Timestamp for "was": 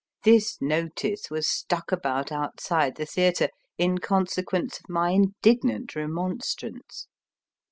1.29-1.45